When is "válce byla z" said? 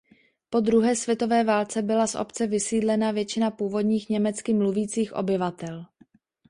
1.43-2.15